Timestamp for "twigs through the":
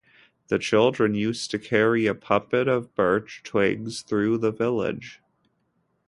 3.43-4.51